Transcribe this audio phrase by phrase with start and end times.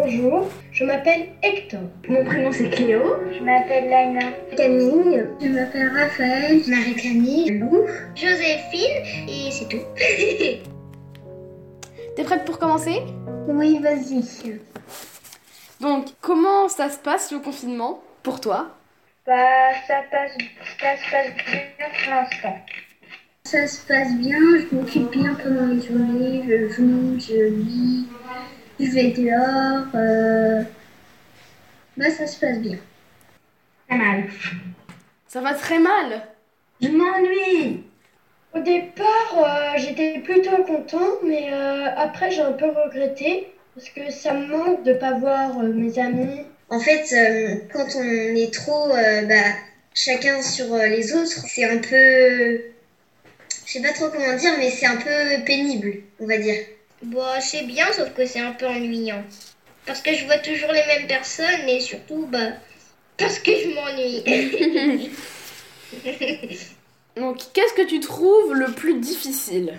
[0.00, 1.80] Bonjour, je m'appelle Hector.
[2.08, 3.02] Mon prénom c'est Cléo.
[3.36, 4.30] Je m'appelle Laina.
[4.56, 5.26] Camille.
[5.40, 6.62] Je m'appelle Raphaël.
[6.68, 7.58] Marie-Camille.
[7.58, 7.84] Lou.
[8.14, 9.02] Joséphine.
[9.28, 9.82] Et c'est tout.
[12.14, 13.02] T'es prête pour commencer?
[13.48, 14.22] Oui, vas-y.
[15.80, 18.00] Donc, comment ça se passe le confinement?
[18.22, 18.68] Pour toi?
[19.26, 20.30] Bah, ça, passe,
[20.80, 22.56] ça se passe bien pour l'instant.
[23.42, 28.06] Ça se passe bien, je m'occupe bien pendant les journées, je joue, je lis,
[28.80, 29.86] je vais dehors.
[29.94, 30.62] Euh...
[31.96, 32.78] Bah, ça se passe bien.
[33.88, 34.24] Très mal.
[35.26, 36.22] Ça va très mal
[36.80, 37.84] Je m'ennuie
[38.54, 44.10] Au départ, euh, j'étais plutôt content, mais euh, après j'ai un peu regretté parce que
[44.10, 46.44] ça me manque de pas voir euh, mes amis.
[46.70, 47.14] En fait,
[47.72, 49.34] quand on est trop bah,
[49.94, 52.60] chacun sur les autres, c'est un peu
[53.66, 56.56] je sais pas trop comment dire, mais c'est un peu pénible, on va dire.
[57.02, 59.22] Bon, c'est bien, sauf que c'est un peu ennuyant.
[59.86, 62.52] Parce que je vois toujours les mêmes personnes et surtout, bah,
[63.16, 65.10] parce que je m'ennuie.
[67.16, 69.78] Donc, qu'est-ce que tu trouves le plus difficile?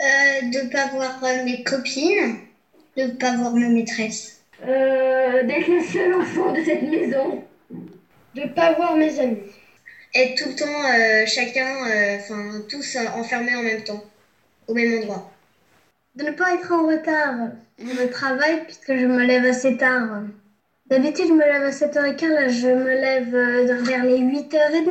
[0.00, 2.38] Euh, De pas voir mes copines,
[2.96, 4.42] de pas voir ma maîtresse.
[4.66, 7.44] Euh, d'être le seul enfant de cette maison.
[8.34, 9.38] De pas voir mes amis
[10.14, 14.02] être tout le temps euh, chacun, euh, enfin tous euh, enfermés en même temps,
[14.68, 15.30] au même endroit.
[16.14, 17.34] De ne pas être en retard
[17.78, 20.22] dans le travail puisque je me lève assez tard.
[20.86, 23.30] D'habitude, je me lève à 7h15, là je me lève
[23.84, 24.90] vers les 8h30.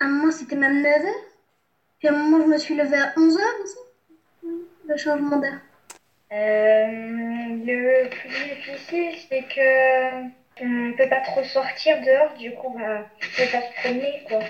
[0.00, 1.06] À un moment, c'était même 9h.
[1.98, 3.76] Puis à un moment, je me suis levée à 11h aussi.
[4.88, 5.60] Le changement d'heure.
[6.30, 13.06] le plus difficile, c'est que on ne peut pas trop sortir dehors, du coup, bah,
[13.18, 14.40] je peux pas se promener, quoi.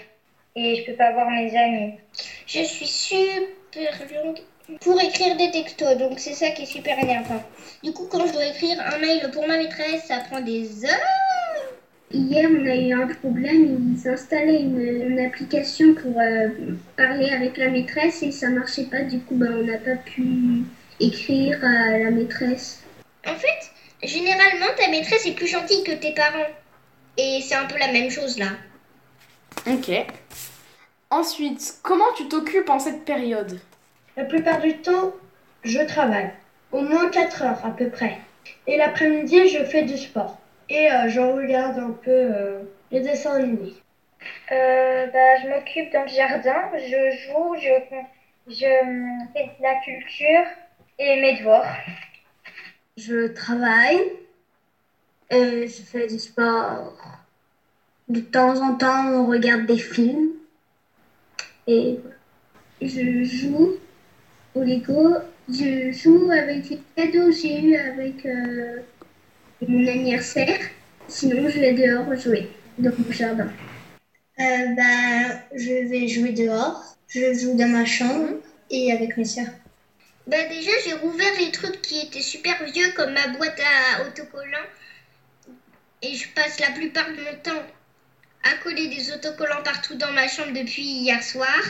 [0.54, 1.98] Et je peux pas voir mes amis.
[2.46, 4.38] Je suis super longue
[4.80, 7.42] pour écrire des textos, donc c'est ça qui est super énervant.
[7.82, 11.74] Du coup, quand je dois écrire un mail pour ma maîtresse, ça prend des heures.
[12.10, 13.94] Hier, on a eu un problème.
[13.96, 16.48] Ils installaient une, une application pour euh,
[16.96, 19.02] parler avec la maîtresse et ça marchait pas.
[19.02, 20.62] Du coup, bah, on n'a pas pu
[21.00, 22.82] écrire à la maîtresse.
[23.26, 23.70] En fait,
[24.04, 26.50] Généralement, ta maîtresse est plus gentille que tes parents.
[27.16, 28.48] Et c'est un peu la même chose là.
[29.66, 29.90] Ok.
[31.10, 33.58] Ensuite, comment tu t'occupes en cette période?
[34.16, 35.12] La plupart du temps,
[35.62, 36.30] je travaille.
[36.72, 38.18] Au moins 4 heures à peu près.
[38.66, 40.38] Et l'après-midi, je fais du sport.
[40.68, 42.60] Et euh, je regarde un peu euh,
[42.90, 43.74] les dessins animés.
[44.52, 47.98] Euh, bah, je m'occupe dans le jardin, je joue, je,
[48.48, 50.44] je fais de la culture
[50.98, 51.66] et mes devoirs
[52.96, 54.00] je travaille,
[55.30, 56.96] et je fais du sport.
[58.08, 60.30] De temps en temps, on regarde des films.
[61.66, 61.98] Et
[62.80, 63.72] je joue
[64.54, 65.16] au Lego.
[65.48, 68.80] Je joue avec les cadeaux que j'ai eu avec euh,
[69.66, 70.60] mon anniversaire.
[71.08, 73.48] Sinon, je vais dehors jouer dans mon jardin.
[74.40, 76.82] Euh, bah, je vais jouer dehors.
[77.08, 78.28] Je joue dans ma chambre
[78.70, 79.52] et avec mes soeurs.
[80.26, 84.70] Bah déjà j'ai rouvert les trucs qui étaient super vieux comme ma boîte à autocollants
[86.00, 87.62] et je passe la plupart de mon temps
[88.42, 91.60] à coller des autocollants partout dans ma chambre depuis hier soir.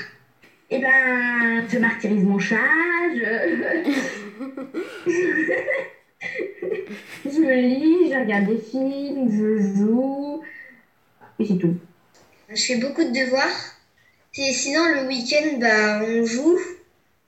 [0.77, 2.57] Eh ben, je martyrise mon chat,
[3.15, 3.21] je...
[7.25, 10.43] je lis, je regarde des films, je joue,
[11.39, 11.77] et c'est tout.
[12.49, 13.77] Je fais beaucoup de devoirs.
[14.37, 16.59] Et sinon, le week-end, bah, on joue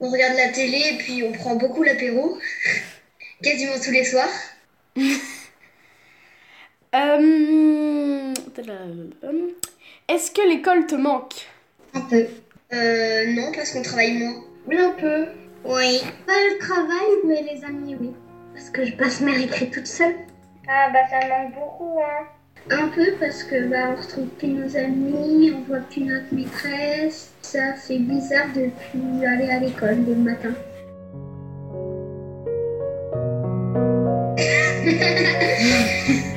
[0.01, 2.39] on regarde la télé et puis on prend beaucoup l'apéro,
[3.43, 4.29] quasiment tous les soirs.
[6.95, 8.33] Euh,
[10.09, 11.35] est-ce que l'école te manque?
[11.93, 12.27] Un peu.
[12.73, 14.35] Euh, non, parce qu'on travaille moins.
[14.67, 15.27] Oui, un peu.
[15.65, 16.01] Oui.
[16.27, 18.13] Pas le travail, mais les amis, oui.
[18.55, 20.17] Parce que je passe mes récré toute seule.
[20.69, 22.27] Ah bah ça manque beaucoup, hein.
[22.71, 27.33] Un peu parce que bah, on retrouve plus nos amis, on voit plus notre maîtresse.
[27.43, 30.55] Ça fait bizarre de plus aller à l'école le matin.